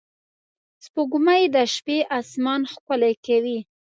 [0.85, 3.59] سپوږمۍ د شپې آسمان ښکلی کوي